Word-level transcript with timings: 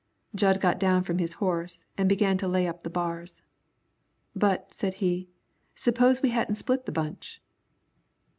Jud 0.33 0.59
got 0.59 0.79
down 0.79 1.03
from 1.03 1.19
his 1.19 1.33
horse 1.33 1.85
and 1.95 2.09
began 2.09 2.35
to 2.39 2.47
lay 2.47 2.65
up 2.67 2.81
the 2.81 2.89
bars. 2.89 3.43
"But," 4.35 4.73
said 4.73 4.95
he, 4.95 5.29
"suppose 5.75 6.23
we 6.23 6.31
hadn't 6.31 6.55
split 6.55 6.87
the 6.87 6.91
bunch?" 6.91 7.39